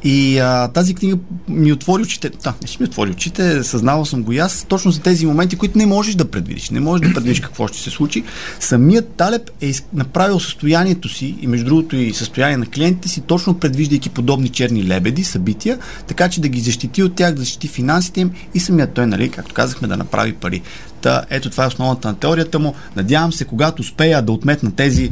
и 0.03 0.39
а, 0.39 0.67
тази 0.67 0.95
книга 0.95 1.17
ми 1.47 1.73
отвори 1.73 2.03
очите. 2.03 2.29
Да, 2.29 2.53
не 2.61 2.67
ще 2.67 2.83
ми 2.83 2.87
отвори 2.87 3.11
очите, 3.11 3.63
съзнавал 3.63 4.05
съм 4.05 4.23
го 4.23 4.31
и 4.31 4.37
аз, 4.37 4.65
точно 4.69 4.91
за 4.91 5.01
тези 5.01 5.25
моменти, 5.25 5.55
които 5.55 5.77
не 5.77 5.85
можеш 5.85 6.15
да 6.15 6.31
предвидиш. 6.31 6.69
Не 6.69 6.79
можеш 6.79 7.07
да 7.07 7.13
предвидиш 7.13 7.39
какво 7.39 7.67
ще 7.67 7.77
се 7.77 7.89
случи. 7.89 8.23
Самият 8.59 9.09
Талеб 9.09 9.49
е 9.61 9.71
направил 9.93 10.39
състоянието 10.39 11.09
си 11.09 11.35
и 11.41 11.47
между 11.47 11.65
другото 11.65 11.95
и 11.95 12.13
състояние 12.13 12.57
на 12.57 12.65
клиентите 12.65 13.09
си, 13.09 13.21
точно 13.21 13.59
предвиждайки 13.59 14.09
подобни 14.09 14.49
черни 14.49 14.87
лебеди, 14.87 15.23
събития, 15.23 15.79
така 16.07 16.29
че 16.29 16.41
да 16.41 16.47
ги 16.47 16.59
защити 16.59 17.03
от 17.03 17.15
тях, 17.15 17.33
да 17.33 17.39
защити 17.39 17.67
финансите 17.67 18.21
им 18.21 18.31
и 18.53 18.59
самият 18.59 18.93
той, 18.93 19.07
нали, 19.07 19.29
както 19.29 19.53
казахме, 19.53 19.87
да 19.87 19.97
направи 19.97 20.33
пари. 20.33 20.61
Та, 21.01 21.25
ето 21.29 21.49
това 21.49 21.63
е 21.63 21.67
основата 21.67 22.07
на 22.07 22.15
теорията 22.15 22.59
му. 22.59 22.75
Надявам 22.95 23.33
се, 23.33 23.45
когато 23.45 23.81
успея 23.81 24.21
да 24.21 24.31
отметна 24.31 24.71
тези 24.71 25.09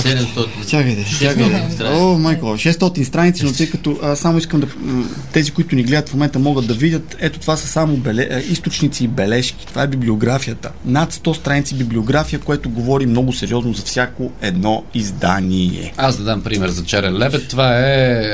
700. 0.00 0.68
Чакайте, 0.70 1.04
600 1.04 1.18
чакайте. 1.18 1.72
страници. 1.74 2.02
О, 2.02 2.18
майко, 2.18 2.46
600 2.46 3.02
страници, 3.02 3.44
но 3.44 3.52
тъй 3.52 3.70
като 3.70 3.98
а, 4.02 4.16
само 4.16 4.38
искам 4.38 4.60
да... 4.60 4.66
Тези, 5.32 5.50
които 5.50 5.76
ни 5.76 5.82
гледат 5.82 6.08
в 6.08 6.14
момента 6.14 6.38
могат 6.38 6.66
да 6.66 6.74
видят, 6.74 7.16
ето 7.20 7.38
това 7.38 7.56
са 7.56 7.66
само 7.66 7.96
беле, 7.96 8.44
източници 8.48 9.04
и 9.04 9.08
бележки. 9.08 9.66
Това 9.66 9.82
е 9.82 9.86
библиографията. 9.86 10.70
Над 10.84 11.12
100 11.12 11.32
страници 11.32 11.74
библиография, 11.74 12.40
което 12.40 12.70
говори 12.70 13.06
много 13.06 13.32
сериозно 13.32 13.72
за 13.72 13.82
всяко 13.82 14.30
едно 14.42 14.84
издание. 14.94 15.92
Аз 15.96 16.16
да 16.16 16.24
дам 16.24 16.42
пример 16.42 16.68
за 16.68 16.84
черен 16.84 17.18
лебед. 17.18 17.48
Това 17.48 17.78
е 17.78 18.24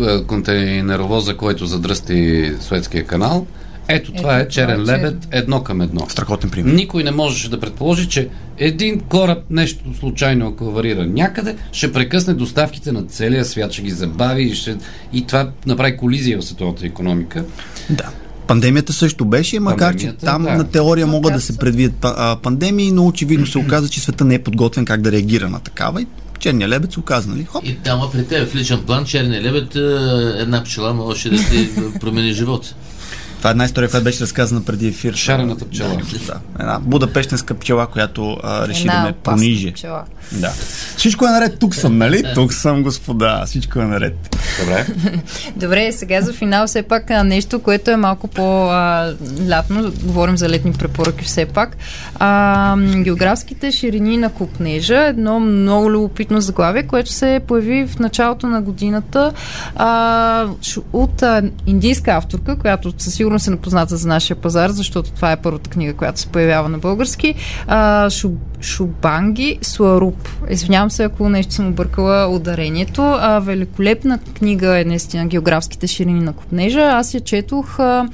е, 0.00 0.24
контейнеровоза, 0.26 1.36
който 1.36 1.66
задръсти 1.66 2.52
Суетския 2.60 3.04
канал. 3.04 3.46
Ето 3.90 4.12
това 4.12 4.38
е 4.38 4.48
черен 4.48 4.80
е 4.80 4.84
лебед 4.84 5.28
едно 5.30 5.62
към 5.62 5.80
едно. 5.80 6.06
Страхотен 6.08 6.50
пример. 6.50 6.72
Никой 6.72 7.04
не 7.04 7.10
можеше 7.10 7.50
да 7.50 7.60
предположи, 7.60 8.08
че 8.08 8.28
един 8.58 9.00
кораб 9.00 9.38
нещо 9.50 9.84
случайно 9.98 10.48
ако 10.48 10.64
аварира 10.64 11.06
някъде, 11.06 11.56
ще 11.72 11.92
прекъсне 11.92 12.34
доставките 12.34 12.92
на 12.92 13.02
целия 13.02 13.44
свят, 13.44 13.72
ще 13.72 13.82
ги 13.82 13.90
забави 13.90 14.42
и, 14.42 14.54
ще... 14.54 14.76
и 15.12 15.26
това 15.26 15.50
направи 15.66 15.96
колизия 15.96 16.38
в 16.38 16.44
световната 16.44 16.86
економика. 16.86 17.44
Да. 17.90 18.10
Пандемията 18.46 18.92
също 18.92 19.24
беше, 19.24 19.60
макар 19.60 19.96
че 19.96 20.12
там 20.12 20.42
да. 20.42 20.56
на 20.56 20.70
теория 20.70 21.06
могат 21.06 21.34
да 21.34 21.40
се 21.40 21.56
предвидят 21.56 22.06
пандемии, 22.42 22.92
но 22.92 23.06
очевидно 23.06 23.46
се 23.46 23.58
оказа, 23.58 23.88
че 23.88 24.00
света 24.00 24.24
не 24.24 24.34
е 24.34 24.42
подготвен 24.42 24.84
как 24.84 25.00
да 25.00 25.12
реагира 25.12 25.50
на 25.50 25.60
такава 25.60 26.02
и 26.02 26.06
черния 26.40 26.68
лебед 26.68 26.92
се 26.92 27.00
оказа, 27.00 27.28
нали? 27.28 27.44
Хоп, 27.44 27.64
И 27.64 27.74
там 27.74 28.08
при 28.12 28.26
теб 28.26 28.48
в 28.48 28.54
личен 28.54 28.82
план 28.86 29.04
черния 29.04 29.42
лебед, 29.42 29.76
е, 29.76 29.80
една 30.42 30.64
пчела 30.64 30.94
може 30.94 31.30
да 31.30 31.36
ти 31.36 31.68
промени 32.00 32.32
живота. 32.32 32.74
Това 33.40 33.50
е 33.50 33.52
една 33.52 33.64
история, 33.64 33.90
която 33.90 34.04
беше 34.04 34.20
разказана 34.20 34.64
преди 34.64 34.88
ефир. 34.88 35.14
Шарената 35.14 35.64
пчела. 35.64 35.96
Да, 36.26 36.40
една 36.60 36.78
будапештенска 36.80 37.54
пчела, 37.54 37.86
която 37.86 38.36
а, 38.42 38.68
реши 38.68 38.80
Една 38.80 39.00
да 39.00 39.06
ме 39.06 39.12
понижи. 39.12 39.72
пчела. 39.72 40.04
Да. 40.32 40.50
Всичко 40.96 41.26
е 41.26 41.30
наред, 41.30 41.58
тук 41.58 41.74
съм, 41.74 41.98
нали? 41.98 42.24
Тук 42.34 42.52
съм, 42.52 42.82
господа. 42.82 43.42
Всичко 43.46 43.80
е 43.80 43.84
наред. 43.84 44.36
Добре. 44.60 44.86
Добре, 45.56 45.92
сега 45.92 46.20
за 46.20 46.32
финал 46.32 46.66
все 46.66 46.82
пак 46.82 47.10
нещо, 47.24 47.58
което 47.58 47.90
е 47.90 47.96
малко 47.96 48.28
по-лятно. 48.28 49.92
Говорим 50.02 50.36
за 50.36 50.48
летни 50.48 50.72
препоръки 50.72 51.24
все 51.24 51.46
пак. 51.46 51.76
А, 52.18 52.76
географските 53.02 53.72
ширини 53.72 54.16
на 54.16 54.28
Купнежа, 54.28 55.06
едно 55.06 55.40
много 55.40 55.90
любопитно 55.90 56.40
заглавие, 56.40 56.82
което 56.82 57.12
се 57.12 57.40
появи 57.46 57.86
в 57.86 57.98
началото 57.98 58.46
на 58.46 58.62
годината 58.62 59.32
а, 59.76 60.46
от 60.92 61.22
а, 61.22 61.42
индийска 61.66 62.10
авторка, 62.10 62.56
която 62.56 62.92
със 62.98 63.14
сигурност 63.14 63.29
е 63.46 63.50
напозната 63.50 63.96
за 63.96 64.08
нашия 64.08 64.36
пазар, 64.36 64.70
защото 64.70 65.10
това 65.10 65.32
е 65.32 65.42
първата 65.42 65.70
книга, 65.70 65.94
която 65.94 66.20
се 66.20 66.26
появява 66.26 66.68
на 66.68 66.78
български. 66.78 67.34
А, 67.66 68.10
Шу, 68.10 68.30
Шубанги 68.60 69.58
Суаруп. 69.62 70.28
Извинявам 70.50 70.90
се, 70.90 71.04
ако 71.04 71.28
нещо 71.28 71.54
съм 71.54 71.68
объркала 71.68 72.28
ударението. 72.28 73.02
А, 73.02 73.38
великолепна 73.38 74.18
книга 74.18 74.80
е 74.80 74.84
наистина 74.84 75.26
географските 75.26 75.86
ширини 75.86 76.20
на 76.20 76.32
Купнежа. 76.32 76.80
Аз 76.80 77.14
я 77.14 77.20
четох 77.20 77.78
а, 77.78 78.08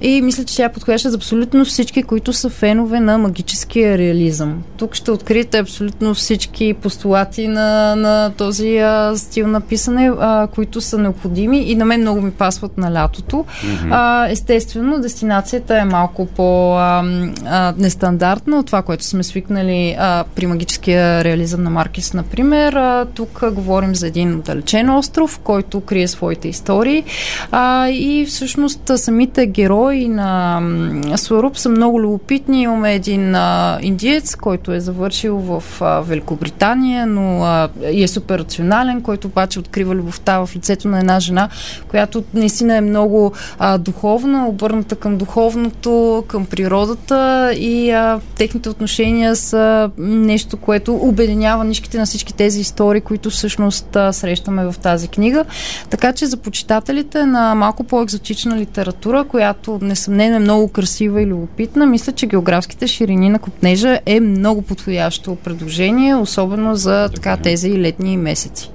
и 0.00 0.22
мисля, 0.22 0.44
че 0.44 0.56
тя 0.56 0.64
е 0.64 0.72
подходяща 0.72 1.10
за 1.10 1.16
абсолютно 1.16 1.64
всички, 1.64 2.02
които 2.02 2.32
са 2.32 2.50
фенове 2.50 3.00
на 3.00 3.18
магическия 3.18 3.98
реализъм. 3.98 4.62
Тук 4.76 4.94
ще 4.94 5.10
откриете 5.10 5.58
абсолютно 5.58 6.14
всички 6.14 6.74
постулати 6.74 7.48
на, 7.48 7.96
на 7.96 8.32
този 8.36 8.78
а, 8.78 9.12
стил 9.16 9.46
на 9.46 9.60
писане, 9.60 10.10
а, 10.20 10.48
които 10.54 10.80
са 10.80 10.98
необходими 10.98 11.58
и 11.58 11.74
на 11.74 11.84
мен 11.84 12.00
много 12.00 12.20
ми 12.20 12.30
пасват 12.30 12.78
на 12.78 12.92
лятото. 12.92 13.36
Mm-hmm. 13.36 13.88
А, 13.90 14.28
естествено, 14.28 15.00
дестинацията 15.00 15.78
е 15.78 15.84
малко 15.84 16.26
по-нестандартна 16.26 18.58
от 18.58 18.66
това, 18.66 18.82
което 18.82 19.04
сме 19.04 19.22
свикнали 19.22 19.96
а, 19.98 20.24
при 20.34 20.46
магическия 20.46 21.24
реализъм 21.24 21.62
на 21.62 21.70
Маркис, 21.70 22.14
например. 22.14 22.72
А, 22.72 23.06
тук 23.14 23.42
а, 23.42 23.50
говорим 23.50 23.94
за 23.94 24.06
един 24.06 24.34
отдалечен 24.34 24.90
остров, 24.90 25.40
който 25.44 25.80
крие 25.80 26.08
своите 26.08 26.48
истории 26.48 27.04
а, 27.50 27.88
и 27.88 28.26
всъщност 28.28 28.90
самите 28.96 29.46
герои 29.46 29.85
на 29.94 30.60
м, 30.60 31.18
Суаруп 31.18 31.58
са 31.58 31.68
много 31.68 32.00
любопитни. 32.00 32.62
Имаме 32.62 32.94
един 32.94 33.34
а, 33.34 33.78
индиец, 33.82 34.36
който 34.36 34.72
е 34.72 34.80
завършил 34.80 35.36
в 35.36 35.64
а, 35.80 36.00
Великобритания, 36.00 37.06
но 37.06 37.44
а, 37.44 37.68
и 37.92 38.02
е 38.02 38.08
супер 38.08 38.38
рационален, 38.38 39.02
който 39.02 39.26
обаче 39.26 39.58
открива 39.58 39.94
любовта 39.94 40.46
в 40.46 40.56
лицето 40.56 40.88
на 40.88 40.98
една 40.98 41.20
жена, 41.20 41.48
която 41.88 42.24
наистина 42.34 42.76
е 42.76 42.80
много 42.80 43.32
а, 43.58 43.78
духовна, 43.78 44.48
обърната 44.48 44.96
към 44.96 45.16
духовното, 45.16 46.24
към 46.28 46.46
природата 46.46 47.52
и 47.54 47.90
а, 47.90 48.20
техните 48.36 48.68
отношения 48.68 49.36
са 49.36 49.90
нещо, 49.98 50.56
което 50.56 50.94
обединява 50.94 51.64
нишките 51.64 51.98
на 51.98 52.06
всички 52.06 52.34
тези 52.34 52.60
истории, 52.60 53.00
които 53.00 53.30
всъщност 53.30 53.96
а, 53.96 54.12
срещаме 54.12 54.64
в 54.64 54.74
тази 54.78 55.08
книга. 55.08 55.44
Така 55.90 56.12
че 56.12 56.26
за 56.26 56.36
почитателите 56.36 57.26
на 57.26 57.54
малко 57.54 57.84
по-екзотична 57.84 58.56
литература, 58.56 59.24
която 59.24 59.75
несъмнено 59.82 60.36
е 60.36 60.38
много 60.38 60.68
красива 60.68 61.22
и 61.22 61.26
любопитна, 61.26 61.86
мисля, 61.86 62.12
че 62.12 62.26
географските 62.26 62.86
ширини 62.86 63.28
на 63.30 63.38
Копнежа 63.38 64.00
е 64.06 64.20
много 64.20 64.62
подходящо 64.62 65.36
предложение, 65.36 66.14
особено 66.14 66.74
за 66.74 67.08
така 67.14 67.36
тези 67.36 67.80
летни 67.80 68.16
месеци. 68.16 68.70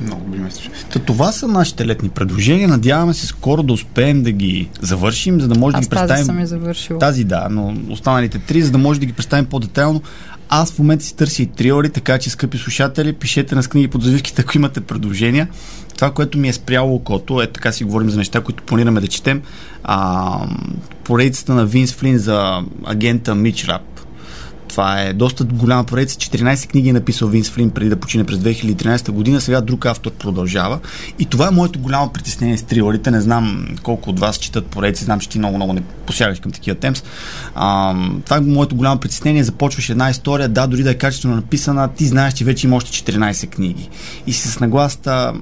Много 0.00 0.24
би 0.24 0.38
месец. 0.38 0.62
Та 0.92 0.98
това 0.98 1.32
са 1.32 1.48
нашите 1.48 1.86
летни 1.86 2.08
предложения. 2.08 2.68
Надяваме 2.68 3.14
се 3.14 3.26
скоро 3.26 3.62
да 3.62 3.72
успеем 3.72 4.22
да 4.22 4.32
ги 4.32 4.68
завършим, 4.80 5.40
за 5.40 5.48
да 5.48 5.58
може 5.58 5.72
да 5.72 5.78
Аз 5.78 5.84
ги 5.84 5.90
тази 5.90 6.00
представим. 6.00 6.24
съм 6.24 6.40
я 6.40 6.46
завършила. 6.46 6.98
Тази 6.98 7.24
да, 7.24 7.48
но 7.50 7.74
останалите 7.88 8.38
три, 8.38 8.62
за 8.62 8.70
да 8.70 8.78
може 8.78 9.00
да 9.00 9.06
ги 9.06 9.12
представим 9.12 9.46
по-детайлно. 9.46 10.02
Аз 10.48 10.72
в 10.72 10.78
момента 10.78 11.04
си 11.04 11.16
търся 11.16 11.42
и 11.42 11.46
триори, 11.46 11.90
така 11.90 12.18
че, 12.18 12.30
скъпи 12.30 12.58
слушатели, 12.58 13.12
пишете 13.12 13.54
на 13.54 13.62
книги 13.62 13.88
под 13.88 14.02
завивките, 14.02 14.42
ако 14.42 14.56
имате 14.56 14.80
предложения. 14.80 15.48
Това, 15.94 16.10
което 16.10 16.38
ми 16.38 16.48
е 16.48 16.52
спряло 16.52 16.94
окото, 16.94 17.42
е 17.42 17.46
така 17.46 17.72
си 17.72 17.84
говорим 17.84 18.10
за 18.10 18.16
неща, 18.16 18.40
които 18.40 18.62
планираме 18.62 19.00
да 19.00 19.08
четем. 19.08 19.42
А, 19.84 20.38
поредицата 21.04 21.54
на 21.54 21.66
Винс 21.66 21.92
Флин 21.92 22.18
за 22.18 22.62
агента 22.84 23.34
Мич 23.34 23.64
Рап. 23.64 23.91
Това 24.72 25.00
е 25.00 25.12
доста 25.12 25.44
голяма 25.44 25.84
поредица. 25.84 26.16
14 26.16 26.68
книги 26.68 26.88
е 26.88 26.92
написал 26.92 27.28
Винс 27.28 27.50
Флин 27.50 27.70
преди 27.70 27.90
да 27.90 27.96
почине 27.96 28.24
през 28.24 28.38
2013 28.38 29.10
година. 29.10 29.40
Сега 29.40 29.60
друг 29.60 29.86
автор 29.86 30.10
продължава. 30.10 30.78
И 31.18 31.24
това 31.24 31.48
е 31.48 31.50
моето 31.50 31.78
голямо 31.78 32.12
притеснение 32.12 32.58
с 32.58 32.62
триорите. 32.62 33.10
Не 33.10 33.20
знам 33.20 33.66
колко 33.82 34.10
от 34.10 34.20
вас 34.20 34.36
четат 34.36 34.66
поредици. 34.66 35.04
Знам, 35.04 35.20
че 35.20 35.28
ти 35.28 35.38
много, 35.38 35.56
много 35.56 35.72
не 35.72 35.80
посягаш 35.80 36.40
към 36.40 36.52
такива 36.52 36.78
темс. 36.78 37.02
А, 37.54 37.94
това 38.24 38.36
е 38.36 38.40
моето 38.40 38.76
голямо 38.76 39.00
притеснение. 39.00 39.44
Започваш 39.44 39.88
една 39.88 40.10
история, 40.10 40.48
да, 40.48 40.66
дори 40.66 40.82
да 40.82 40.90
е 40.90 40.94
качествено 40.94 41.36
написана, 41.36 41.88
ти 41.88 42.06
знаеш, 42.06 42.34
че 42.34 42.44
вече 42.44 42.66
има 42.66 42.76
още 42.76 43.12
14 43.12 43.48
книги. 43.48 43.88
И 44.26 44.32
си 44.32 44.48
с 44.48 44.60
нагласта 44.60 45.32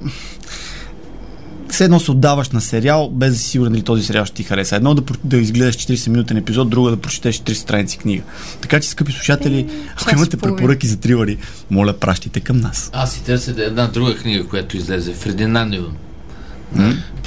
все 1.72 1.84
едно 1.84 2.00
се 2.00 2.10
отдаваш 2.10 2.48
на 2.48 2.60
сериал, 2.60 3.10
без 3.12 3.32
да 3.32 3.38
си 3.38 3.44
сигурен 3.48 3.72
дали 3.72 3.82
този 3.82 4.02
сериал 4.02 4.24
ще 4.24 4.34
ти 4.36 4.42
хареса. 4.42 4.76
Едно 4.76 4.94
да, 4.94 5.02
про- 5.02 5.18
да 5.24 5.36
изгледаш 5.36 5.76
40 5.76 6.08
минутен 6.08 6.36
епизод, 6.36 6.70
друго 6.70 6.90
да 6.90 6.96
прочетеш 6.96 7.38
3 7.38 7.52
страници 7.52 7.98
книга. 7.98 8.22
Така 8.60 8.80
че, 8.80 8.88
скъпи 8.88 9.12
слушатели, 9.12 9.66
ако 9.92 10.04
час 10.04 10.12
имате 10.12 10.36
препоръки 10.36 10.86
за 10.86 10.96
тривари, 10.96 11.38
моля, 11.70 11.92
пращайте 11.92 12.40
към 12.40 12.56
нас. 12.56 12.90
Аз 12.92 13.12
си 13.12 13.24
търся 13.24 13.54
да 13.54 13.62
е 13.62 13.66
една 13.66 13.86
друга 13.86 14.16
книга, 14.16 14.46
която 14.46 14.76
излезе. 14.76 15.12
Фрединандио. 15.12 15.82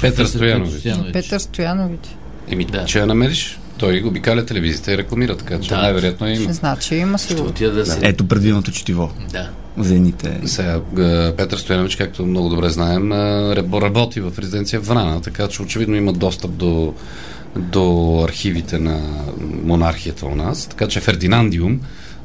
Петър 0.00 0.26
Стоянович. 0.26 0.82
Петър 1.12 1.38
Стоянович. 1.38 2.00
Еми, 2.48 2.64
Да. 2.64 2.84
че 2.84 2.98
я 2.98 3.06
намериш? 3.06 3.58
Той 3.78 4.02
обикаля 4.06 4.46
телевизията 4.46 4.92
и 4.92 4.98
рекламира, 4.98 5.36
така 5.36 5.60
че 5.60 5.68
Да. 5.68 5.76
най-вероятно 5.76 6.26
е 6.26 6.32
има. 6.32 6.52
Значи 6.52 6.94
има 6.94 7.18
сигурно. 7.18 7.52
да 7.60 7.86
се... 7.86 7.98
Ето 8.02 8.28
предвиденото 8.28 8.70
четиво 8.72 9.10
Да. 9.32 9.48
За 9.78 9.94
едните. 9.94 10.40
Сега, 10.44 10.80
г- 10.96 11.34
Петър 11.36 11.58
Стоянович, 11.58 11.96
както 11.96 12.26
много 12.26 12.48
добре 12.48 12.68
знаем, 12.68 13.02
раб- 13.12 13.82
работи 13.82 14.20
в 14.20 14.32
резиденция 14.38 14.80
Врана, 14.80 15.20
така 15.20 15.48
че 15.48 15.62
очевидно 15.62 15.96
има 15.96 16.12
достъп 16.12 16.50
до, 16.50 16.94
до 17.56 18.20
архивите 18.24 18.78
на 18.78 19.00
монархията 19.64 20.26
у 20.26 20.34
нас. 20.34 20.66
Така 20.66 20.88
че 20.88 21.00
Фердинандиум 21.00 21.80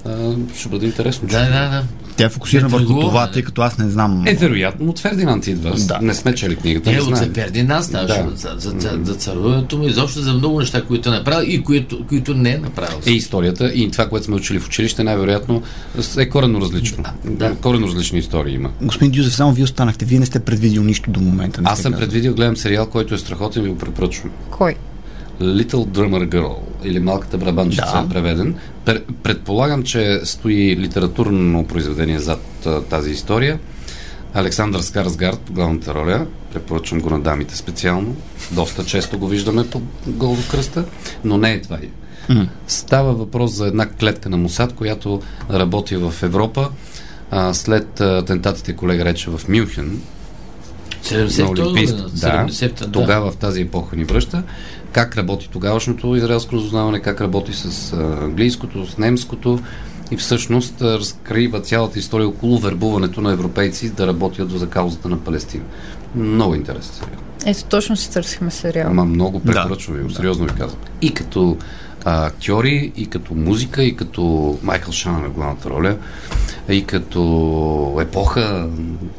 а, 0.05 0.31
ще 0.57 0.69
бъде 0.69 0.85
интересно. 0.85 1.27
Да, 1.27 1.39
да, 1.39 1.69
да. 1.69 1.83
Тя 2.17 2.25
е 2.25 2.29
фокусирана 2.29 2.67
Не 2.69 2.77
върху 2.77 2.99
това, 2.99 3.25
не. 3.25 3.31
тъй 3.31 3.43
като 3.43 3.61
аз 3.61 3.77
не 3.77 3.89
знам. 3.89 4.23
Е, 4.27 4.33
вероятно, 4.33 4.89
от 4.89 4.99
Фердинанд 4.99 5.47
идва. 5.47 5.75
Да. 5.77 5.99
Не 6.01 6.13
сме 6.13 6.35
чели 6.35 6.55
книгата, 6.55 6.89
Е, 6.89 6.93
не 6.93 6.99
от 7.01 7.07
знаем. 7.07 7.33
Фердинанд 7.33 7.85
ставаше 7.85 8.23
Да. 8.23 8.29
за, 8.35 8.49
за, 8.57 8.69
за, 8.79 8.99
за 9.03 9.15
царуването 9.15 9.77
му, 9.77 9.87
изобщо 9.87 10.21
за 10.21 10.33
много 10.33 10.59
неща, 10.59 10.81
които 10.81 11.09
е 11.09 11.11
направил 11.11 11.47
и 11.49 11.63
които, 11.63 12.05
които 12.05 12.33
не 12.33 12.51
е 12.51 12.57
направил. 12.57 12.97
Е 13.05 13.11
историята 13.11 13.67
и 13.67 13.91
това, 13.91 14.09
което 14.09 14.25
сме 14.25 14.35
учили 14.35 14.59
в 14.59 14.67
училище, 14.67 15.03
най-вероятно 15.03 15.61
е 16.17 16.29
коренно 16.29 16.61
различно. 16.61 17.03
Да. 17.25 17.55
Коренно 17.55 17.87
различни 17.87 18.19
истории 18.19 18.55
има. 18.55 18.69
Господин 18.81 19.11
Дюзев, 19.11 19.35
само 19.35 19.53
вие 19.53 19.63
останахте. 19.63 20.05
Вие 20.05 20.19
не 20.19 20.25
сте 20.25 20.39
предвидил 20.39 20.83
нищо 20.83 21.11
до 21.11 21.19
момента. 21.19 21.61
Не 21.61 21.69
Аз 21.69 21.79
съм 21.79 21.91
казали. 21.91 22.05
предвидил, 22.05 22.35
гледам 22.35 22.57
сериал, 22.57 22.85
който 22.85 23.13
е 23.13 23.17
страхотен, 23.17 23.63
ви 23.63 23.69
го 23.69 23.77
препоръчвам. 23.77 24.31
Кой? 24.49 24.75
Little 25.41 25.85
Drummer 25.87 26.29
Girl 26.29 26.55
или 26.83 26.99
Малката 26.99 27.37
брабанчица 27.37 27.91
Да. 27.93 28.05
е 28.05 28.09
преведен. 28.09 28.55
Пр- 28.85 29.03
предполагам, 29.23 29.83
че 29.83 30.19
стои 30.23 30.77
литературно 30.77 31.65
произведение 31.67 32.19
зад 32.19 32.67
тази 32.89 33.11
история. 33.11 33.59
Александър 34.33 34.79
Скарсгард, 34.81 35.41
главната 35.51 35.93
роля. 35.93 36.25
Препоръчвам 36.53 37.01
го 37.01 37.09
на 37.09 37.19
дамите 37.19 37.57
специално. 37.57 38.15
Доста 38.51 38.85
често 38.85 39.19
го 39.19 39.27
виждаме 39.27 39.67
по 39.69 39.81
гол 40.07 40.35
до 40.35 40.41
кръста, 40.51 40.85
но 41.23 41.37
не 41.37 41.53
е 41.53 41.61
това. 41.61 41.77
М. 42.29 42.47
Става 42.67 43.13
въпрос 43.13 43.51
за 43.51 43.67
една 43.67 43.89
клетка 43.89 44.29
на 44.29 44.37
Мусад, 44.37 44.73
която 44.75 45.21
работи 45.51 45.95
в 45.95 46.13
Европа 46.23 46.69
а, 47.31 47.53
след 47.53 48.01
атентатите 48.01 48.75
колега 48.75 49.05
рече 49.05 49.29
в 49.29 49.41
Мюнхен, 49.49 49.85
70 49.87 49.97
на 51.39 51.49
Олимпийск. 51.49 51.95
Да, 51.95 52.07
70-та, 52.07 52.85
да. 52.85 52.91
тогава 52.91 53.31
в 53.31 53.37
тази 53.37 53.61
епоха 53.61 53.95
ни 53.95 54.03
връща. 54.03 54.43
Как 54.91 55.17
работи 55.17 55.49
тогавашното 55.51 56.15
израелско 56.15 56.55
разузнаване, 56.55 56.99
как 56.99 57.21
работи 57.21 57.53
с 57.53 57.93
а, 57.93 58.23
английското, 58.23 58.85
с 58.85 58.97
немското 58.97 59.59
и 60.11 60.17
всъщност 60.17 60.81
разкрива 60.81 61.61
цялата 61.61 61.99
история 61.99 62.27
около 62.27 62.59
вербуването 62.59 63.21
на 63.21 63.31
европейци 63.31 63.89
да 63.89 64.07
работят 64.07 64.51
за 64.51 64.69
каузата 64.69 65.09
на 65.09 65.19
Палестина. 65.19 65.63
Много 66.15 66.55
интересен 66.55 66.93
сериал. 66.93 67.19
Ето, 67.45 67.63
точно 67.63 67.97
си 67.97 68.11
търсихме 68.11 68.51
сериал. 68.51 68.87
Ама 68.89 69.05
много 69.05 69.39
препоръчвам 69.39 69.97
ви, 69.97 70.03
го, 70.03 70.09
сериозно 70.09 70.45
ви 70.45 70.51
казвам. 70.51 70.81
И 71.01 71.13
като 71.13 71.57
а, 72.05 72.25
актьори, 72.25 72.91
и 72.95 73.07
като 73.07 73.35
музика, 73.35 73.83
и 73.83 73.95
като 73.95 74.57
Майкъл 74.63 74.93
Шана 74.93 75.19
на 75.19 75.29
главната 75.29 75.69
роля, 75.69 75.97
и 76.69 76.83
като 76.85 77.97
епоха 78.01 78.69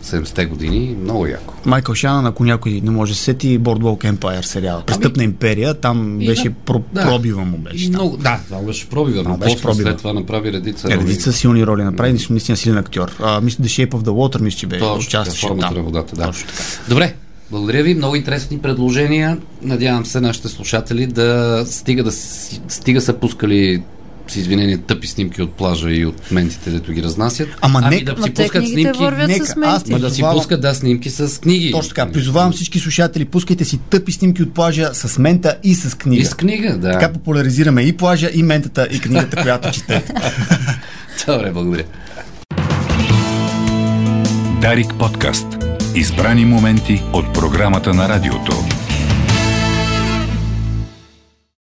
70-те 0.04 0.46
години, 0.46 0.96
много 1.02 1.26
яко. 1.26 1.54
Майкъл 1.66 1.94
Шанан, 1.94 2.26
ако 2.26 2.44
някой 2.44 2.80
не 2.84 2.90
може 2.90 3.12
да 3.12 3.18
се 3.18 3.24
сети, 3.24 3.60
Boardwalk 3.60 4.12
Empire 4.12 4.42
сериал. 4.42 4.82
Престъпна 4.86 5.24
империя, 5.24 5.74
там 5.74 6.18
беше 6.18 6.48
да, 6.48 6.54
про- 6.54 6.82
да. 6.92 7.02
пробива 7.02 7.44
му 7.44 7.56
беше. 7.56 7.84
Там. 7.84 8.00
много, 8.00 8.16
да, 8.16 8.40
това 8.48 8.62
беше 8.62 8.88
пробива, 8.88 9.22
но 9.22 9.36
беше 9.36 9.62
пробива. 9.62 9.90
след 9.90 9.98
това 9.98 10.12
направи 10.12 10.52
редица 10.52 10.88
роли. 10.88 10.98
редица 10.98 11.32
силни 11.32 11.66
роли 11.66 11.84
направи, 11.84 12.10
наистина 12.10 12.34
наистина 12.34 12.56
силен 12.56 12.78
актьор. 12.78 13.16
А, 13.22 13.40
мисля, 13.40 13.64
The 13.64 13.68
Shape 13.68 13.90
of 13.90 14.02
the 14.02 14.10
Water, 14.10 14.40
мисля, 14.40 14.58
че 14.58 14.66
беше. 14.66 14.84
Участваше 14.84 15.46
формата 15.46 15.66
там. 15.66 15.76
на 15.76 15.82
водата, 15.82 16.16
да. 16.16 16.24
Точно 16.24 16.48
така. 16.48 16.62
Добре, 16.88 17.14
благодаря 17.50 17.82
ви. 17.82 17.94
Много 17.94 18.16
интересни 18.16 18.58
предложения. 18.58 19.38
Надявам 19.62 20.06
се 20.06 20.20
нашите 20.20 20.48
слушатели 20.48 21.06
да 21.06 21.62
стига 21.66 22.04
да 22.04 22.12
стига 22.68 23.00
са 23.00 23.12
пускали 23.12 23.82
с 24.30 24.36
извинение 24.36 24.78
тъпи 24.78 25.06
снимки 25.06 25.42
от 25.42 25.52
плажа 25.52 25.90
и 25.90 26.06
от 26.06 26.30
ментите, 26.30 26.70
дето 26.70 26.92
ги 26.92 27.02
разнасят. 27.02 27.48
Ама 27.60 27.80
ами 27.84 27.96
нека- 27.96 28.14
да 28.14 28.22
си 28.22 28.30
пускат 28.30 28.68
снимки. 28.68 29.00
Нека, 29.26 29.46
с 29.46 29.54
аз. 29.64 29.86
Ма 29.86 29.98
да 29.98 30.10
си 30.10 30.22
пускат, 30.32 30.60
да, 30.60 30.74
снимки 30.74 31.10
с 31.10 31.40
книги. 31.40 31.70
Точно 31.72 31.94
така. 31.94 32.12
Призовавам 32.12 32.52
всички 32.52 32.78
слушатели, 32.78 33.24
пускайте 33.24 33.64
си 33.64 33.78
тъпи 33.90 34.12
снимки 34.12 34.42
от 34.42 34.54
плажа 34.54 34.90
с 34.92 35.18
мента 35.18 35.56
и 35.64 35.74
с 35.74 35.98
книга. 35.98 36.22
И 36.22 36.24
с 36.24 36.34
книга, 36.34 36.78
да. 36.78 36.92
Така 36.92 37.12
популяризираме 37.12 37.82
и 37.82 37.96
плажа, 37.96 38.30
и 38.34 38.42
ментата, 38.42 38.88
и 38.92 39.00
книгата, 39.00 39.36
която 39.42 39.70
четете. 39.70 40.14
Добре, 41.26 41.50
благодаря. 41.52 41.84
Дарик 44.60 44.94
подкаст. 44.98 45.46
Избрани 45.94 46.44
моменти 46.44 47.02
от 47.12 47.34
програмата 47.34 47.94
на 47.94 48.08
радиото. 48.08 48.52